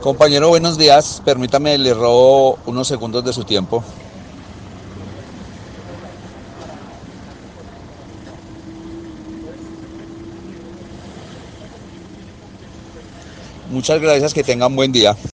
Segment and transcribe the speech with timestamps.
[0.00, 1.20] Compañero, buenos días.
[1.26, 3.84] Permítame, le robo unos segundos de su tiempo.
[13.70, 15.14] Muchas gracias, que tengan buen día.